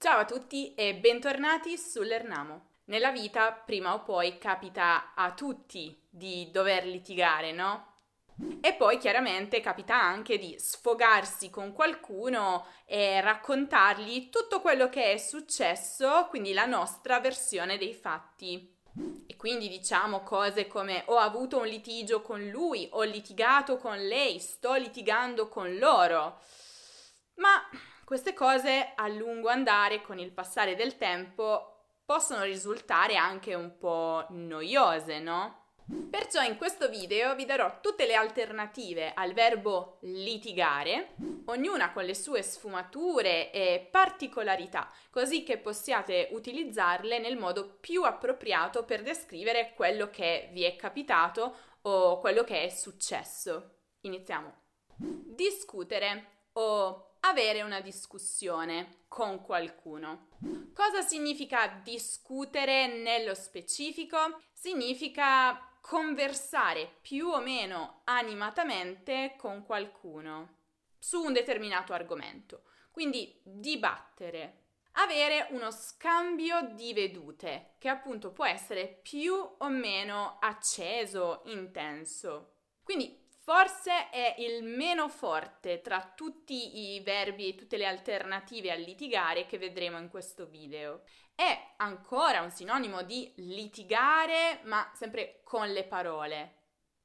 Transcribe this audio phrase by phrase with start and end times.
[0.00, 2.66] Ciao a tutti e bentornati sull'Ernamo.
[2.84, 7.94] Nella vita, prima o poi, capita a tutti di dover litigare, no?
[8.60, 15.16] E poi chiaramente capita anche di sfogarsi con qualcuno e raccontargli tutto quello che è
[15.16, 18.72] successo, quindi la nostra versione dei fatti.
[19.26, 24.38] E quindi diciamo cose come ho avuto un litigio con lui, ho litigato con lei,
[24.38, 26.40] sto litigando con loro.
[27.34, 27.68] Ma
[28.08, 34.24] queste cose a lungo andare, con il passare del tempo, possono risultare anche un po'
[34.30, 35.72] noiose, no?
[36.08, 42.14] Perciò in questo video vi darò tutte le alternative al verbo litigare, ognuna con le
[42.14, 50.08] sue sfumature e particolarità, così che possiate utilizzarle nel modo più appropriato per descrivere quello
[50.08, 53.80] che vi è capitato o quello che è successo.
[54.00, 54.50] Iniziamo.
[54.96, 60.28] Discutere o avere una discussione con qualcuno.
[60.72, 64.40] Cosa significa discutere nello specifico?
[64.52, 70.56] Significa conversare più o meno animatamente con qualcuno
[70.98, 72.64] su un determinato argomento.
[72.90, 81.42] Quindi dibattere, avere uno scambio di vedute che appunto può essere più o meno acceso,
[81.46, 82.56] intenso.
[82.82, 83.17] Quindi
[83.48, 89.46] Forse è il meno forte tra tutti i verbi e tutte le alternative a litigare
[89.46, 91.00] che vedremo in questo video.
[91.34, 96.56] È ancora un sinonimo di litigare, ma sempre con le parole.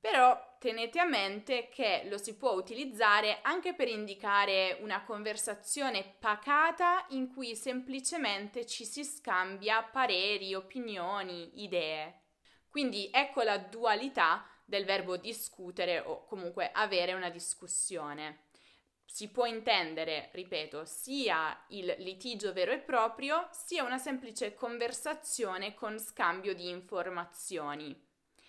[0.02, 7.06] Però tenete a mente che lo si può utilizzare anche per indicare una conversazione pacata
[7.12, 12.24] in cui semplicemente ci si scambia pareri, opinioni, idee.
[12.68, 18.46] Quindi ecco la dualità del verbo discutere o comunque avere una discussione.
[19.06, 26.00] Si può intendere, ripeto, sia il litigio vero e proprio, sia una semplice conversazione con
[26.00, 27.96] scambio di informazioni.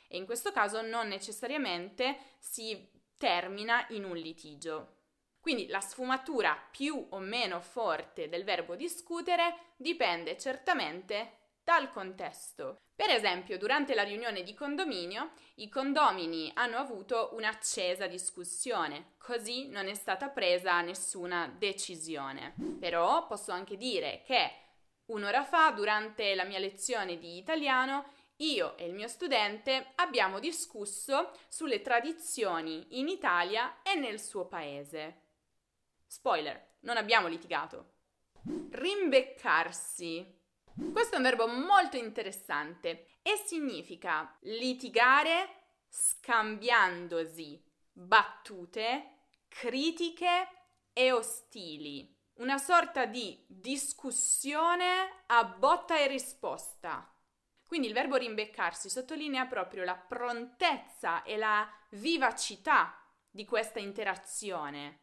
[0.08, 5.00] E in questo caso non necessariamente si termina in un litigio.
[5.40, 12.82] Quindi la sfumatura più o meno forte del verbo discutere dipende certamente dal contesto.
[12.94, 19.88] Per esempio, durante la riunione di condominio, i condomini hanno avuto un'accesa discussione, così non
[19.88, 22.54] è stata presa nessuna decisione.
[22.78, 24.50] Però posso anche dire che
[25.06, 28.04] un'ora fa, durante la mia lezione di italiano,
[28.36, 35.22] io e il mio studente abbiamo discusso sulle tradizioni in Italia e nel suo paese.
[36.06, 37.92] Spoiler, non abbiamo litigato.
[38.70, 40.42] Rimbeccarsi
[40.92, 47.62] questo è un verbo molto interessante e significa litigare scambiandosi
[47.92, 49.18] battute,
[49.48, 50.48] critiche
[50.92, 52.12] e ostili.
[52.34, 57.08] Una sorta di discussione a botta e risposta.
[57.64, 62.98] Quindi il verbo rimbeccarsi sottolinea proprio la prontezza e la vivacità
[63.30, 64.98] di questa interazione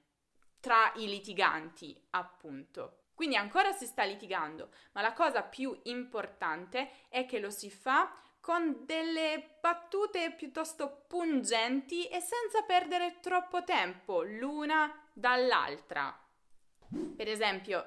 [0.59, 3.00] tra i litiganti, appunto.
[3.21, 8.11] Quindi ancora si sta litigando, ma la cosa più importante è che lo si fa
[8.39, 16.19] con delle battute piuttosto pungenti e senza perdere troppo tempo l'una dall'altra.
[17.15, 17.85] Per esempio,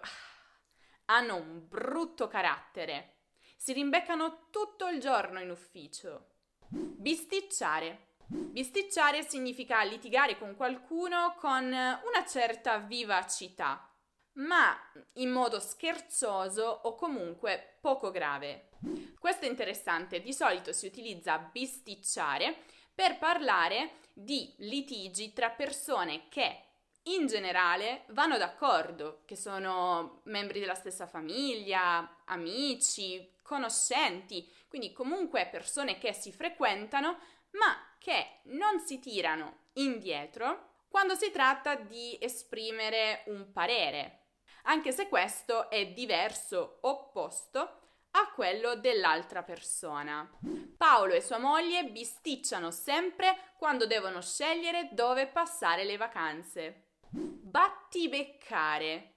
[1.07, 3.23] hanno un brutto carattere,
[3.57, 6.29] si rimbeccano tutto il giorno in ufficio.
[6.69, 8.11] Bisticciare.
[8.29, 13.89] Bisticciare significa litigare con qualcuno con una certa vivacità
[14.35, 14.77] ma
[15.15, 18.71] in modo scherzoso o comunque poco grave.
[19.19, 22.57] Questo è interessante, di solito si utilizza bisticciare
[22.95, 26.63] per parlare di litigi tra persone che
[27.05, 35.99] in generale vanno d'accordo, che sono membri della stessa famiglia, amici, conoscenti, quindi comunque persone
[35.99, 37.19] che si frequentano,
[37.53, 44.24] ma che non si tirano indietro quando si tratta di esprimere un parere,
[44.65, 47.81] anche se questo è diverso, opposto
[48.13, 50.31] a quello dell'altra persona.
[50.77, 56.91] Paolo e sua moglie bisticciano sempre quando devono scegliere dove passare le vacanze.
[57.11, 59.15] Battibeccare.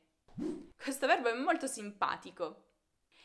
[0.75, 2.63] Questo verbo è molto simpatico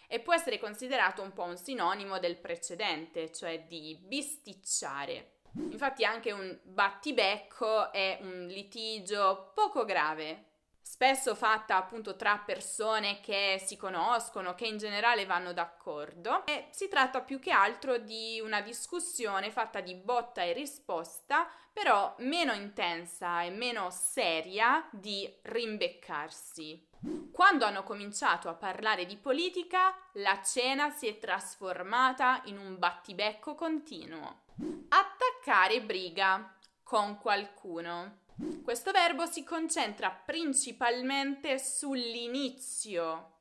[0.06, 5.40] e può essere considerato un po' un sinonimo del precedente, cioè di bisticciare.
[5.54, 10.51] Infatti anche un battibecco è un litigio poco grave,
[10.82, 16.88] spesso fatta appunto tra persone che si conoscono, che in generale vanno d'accordo e si
[16.88, 23.42] tratta più che altro di una discussione fatta di botta e risposta, però meno intensa
[23.42, 26.88] e meno seria di rimbeccarsi.
[27.32, 33.54] Quando hanno cominciato a parlare di politica, la cena si è trasformata in un battibecco
[33.54, 34.42] continuo.
[34.88, 38.20] Attaccare briga con qualcuno.
[38.62, 43.40] Questo verbo si concentra principalmente sull'inizio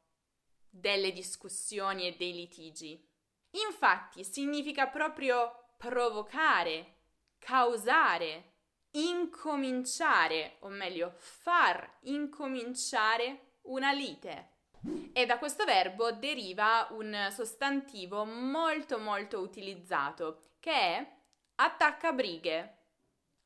[0.69, 3.09] delle discussioni e dei litigi.
[3.67, 6.97] Infatti significa proprio provocare,
[7.39, 8.53] causare,
[8.91, 14.49] incominciare, o meglio, far incominciare una lite.
[15.13, 21.17] E da questo verbo deriva un sostantivo molto molto utilizzato che è
[21.55, 22.80] attaccabrighe.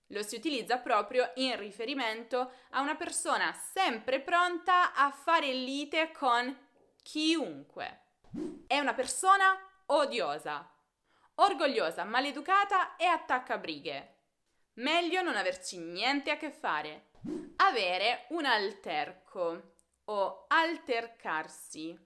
[0.09, 6.55] Lo si utilizza proprio in riferimento a una persona sempre pronta a fare lite con
[7.01, 8.01] chiunque.
[8.67, 9.57] È una persona
[9.87, 10.69] odiosa,
[11.35, 14.13] orgogliosa, maleducata e attaccabrighe.
[14.73, 17.11] Meglio non averci niente a che fare.
[17.57, 19.73] Avere un alterco
[20.05, 21.97] o altercarsi.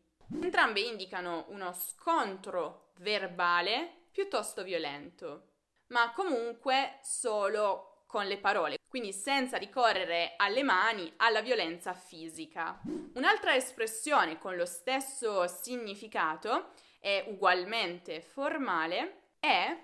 [0.41, 5.53] Entrambe indicano uno scontro verbale piuttosto violento,
[5.87, 12.81] ma comunque solo con le parole, quindi senza ricorrere alle mani, alla violenza fisica.
[13.13, 19.77] Un'altra espressione con lo stesso significato e ugualmente formale è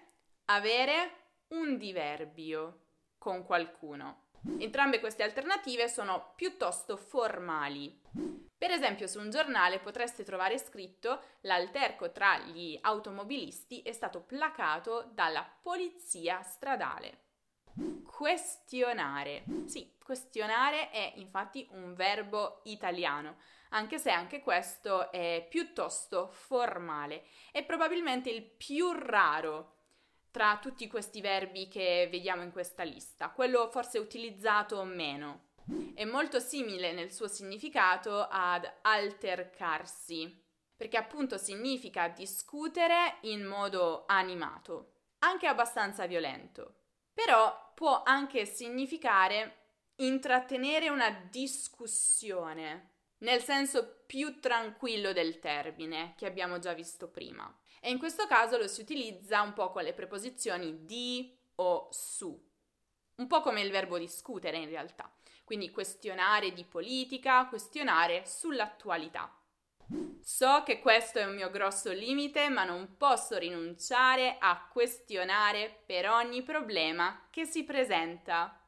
[0.45, 1.12] avere
[1.50, 2.86] un diverbio
[3.19, 4.30] con qualcuno.
[4.57, 8.01] Entrambe queste alternative sono piuttosto formali.
[8.57, 15.12] Per esempio, su un giornale potreste trovare scritto l'alterco tra gli automobilisti è stato placato
[15.13, 17.25] dalla polizia stradale.
[18.06, 19.44] Questionare.
[19.66, 23.38] Sì, questionare è infatti un verbo italiano,
[23.69, 27.25] anche se anche questo è piuttosto formale.
[27.51, 29.74] È probabilmente il più raro
[30.31, 35.50] tra tutti questi verbi che vediamo in questa lista, quello forse utilizzato meno.
[35.94, 40.44] È molto simile nel suo significato ad altercarsi,
[40.75, 46.85] perché appunto significa discutere in modo animato, anche abbastanza violento.
[47.16, 49.64] Però può anche significare
[49.96, 52.90] intrattenere una discussione,
[53.20, 57.52] nel senso più tranquillo del termine che abbiamo già visto prima.
[57.80, 62.38] E in questo caso lo si utilizza un po' con le preposizioni di o su,
[63.16, 65.10] un po' come il verbo discutere in realtà.
[65.46, 69.34] Quindi questionare di politica, questionare sull'attualità.
[70.22, 76.10] So che questo è un mio grosso limite, ma non posso rinunciare a questionare per
[76.10, 78.60] ogni problema che si presenta.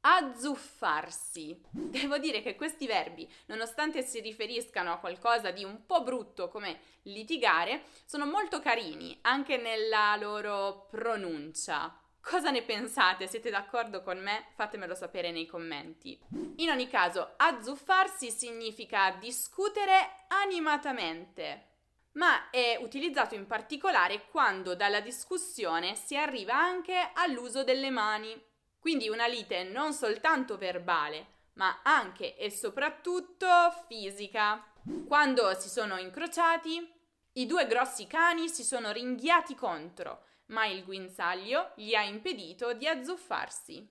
[0.00, 1.60] Azzuffarsi.
[1.70, 6.80] Devo dire che questi verbi, nonostante si riferiscano a qualcosa di un po' brutto come
[7.02, 11.94] litigare, sono molto carini anche nella loro pronuncia.
[12.22, 13.26] Cosa ne pensate?
[13.26, 14.48] Siete d'accordo con me?
[14.54, 16.18] Fatemelo sapere nei commenti.
[16.56, 21.68] In ogni caso, azzuffarsi significa discutere animatamente,
[22.12, 28.38] ma è utilizzato in particolare quando dalla discussione si arriva anche all'uso delle mani.
[28.78, 33.46] Quindi una lite non soltanto verbale, ma anche e soprattutto
[33.88, 34.62] fisica.
[35.06, 36.86] Quando si sono incrociati,
[37.34, 42.86] i due grossi cani si sono ringhiati contro ma il guinzaglio gli ha impedito di
[42.86, 43.88] azzuffarsi.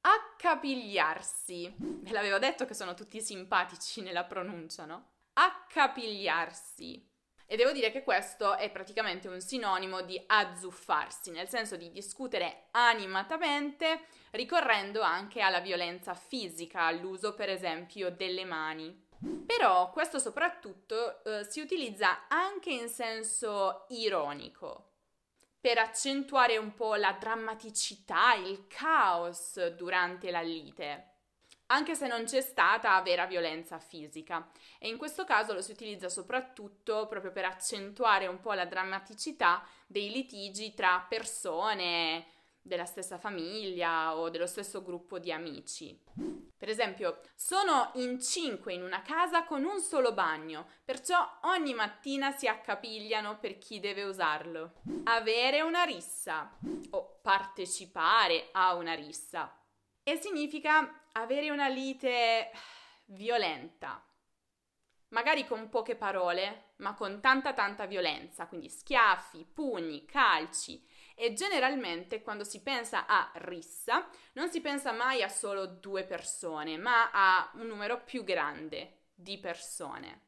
[0.00, 1.74] Accapigliarsi.
[1.78, 5.12] Ve l'avevo detto che sono tutti simpatici nella pronuncia, no?
[5.32, 7.14] Accapigliarsi.
[7.48, 12.68] E devo dire che questo è praticamente un sinonimo di azzuffarsi, nel senso di discutere
[12.72, 19.04] animatamente, ricorrendo anche alla violenza fisica, all'uso per esempio delle mani.
[19.46, 24.95] Però questo soprattutto eh, si utilizza anche in senso ironico
[25.66, 31.14] per accentuare un po' la drammaticità, il caos durante la lite,
[31.66, 34.48] anche se non c'è stata vera violenza fisica.
[34.78, 39.66] E in questo caso lo si utilizza soprattutto proprio per accentuare un po' la drammaticità
[39.88, 42.26] dei litigi tra persone
[42.62, 46.00] della stessa famiglia o dello stesso gruppo di amici.
[46.58, 52.32] Per esempio, sono in cinque in una casa con un solo bagno, perciò ogni mattina
[52.32, 54.80] si accapigliano per chi deve usarlo.
[55.04, 56.56] Avere una rissa
[56.90, 59.54] o partecipare a una rissa.
[60.02, 62.50] E significa avere una lite
[63.06, 64.02] violenta,
[65.08, 70.82] magari con poche parole, ma con tanta tanta violenza, quindi schiaffi, pugni, calci
[71.18, 76.76] E generalmente quando si pensa a rissa non si pensa mai a solo due persone,
[76.76, 80.24] ma a un numero più grande di persone.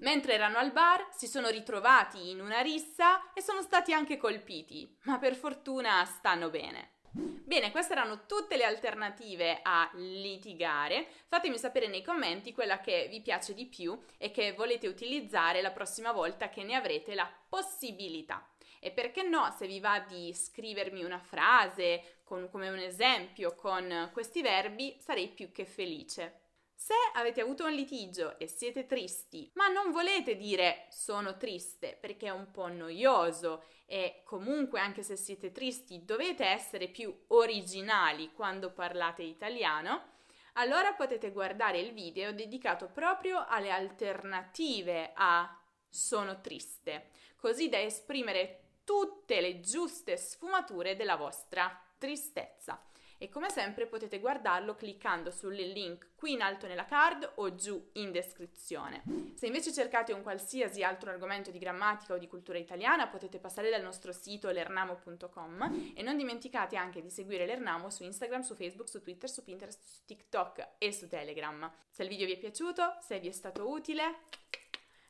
[0.00, 4.98] Mentre erano al bar si sono ritrovati in una rissa e sono stati anche colpiti,
[5.04, 6.96] ma per fortuna stanno bene.
[7.10, 11.08] Bene, queste erano tutte le alternative a litigare.
[11.26, 15.70] Fatemi sapere nei commenti quella che vi piace di più e che volete utilizzare la
[15.70, 18.46] prossima volta che ne avrete la possibilità.
[18.80, 24.10] E perché no, se vi va di scrivermi una frase con, come un esempio con
[24.12, 26.40] questi verbi, sarei più che felice.
[26.80, 32.26] Se avete avuto un litigio e siete tristi, ma non volete dire sono triste perché
[32.26, 38.70] è un po' noioso e comunque anche se siete tristi dovete essere più originali quando
[38.72, 40.16] parlate italiano,
[40.52, 48.67] allora potete guardare il video dedicato proprio alle alternative a sono triste, così da esprimere
[48.88, 52.82] tutte le giuste sfumature della vostra tristezza.
[53.18, 57.90] E come sempre potete guardarlo cliccando sul link qui in alto nella card o giù
[57.94, 59.02] in descrizione.
[59.34, 63.68] Se invece cercate un qualsiasi altro argomento di grammatica o di cultura italiana potete passare
[63.68, 68.88] dal nostro sito lernamo.com e non dimenticate anche di seguire l'Ernamo su Instagram, su Facebook,
[68.88, 71.70] su Twitter, su Pinterest, su TikTok e su Telegram.
[71.90, 74.20] Se il video vi è piaciuto, se vi è stato utile,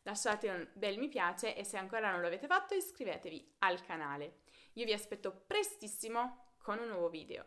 [0.09, 4.41] lasciate un bel mi piace e se ancora non lo avete fatto iscrivetevi al canale.
[4.75, 7.45] Io vi aspetto prestissimo con un nuovo video.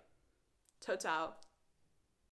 [0.78, 1.51] Ciao ciao!